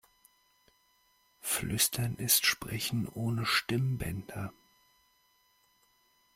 Flüstern 1.41 2.15
ist 2.15 2.43
Sprechen 2.47 3.07
ohne 3.07 3.45
Stimmbänder. 3.45 4.51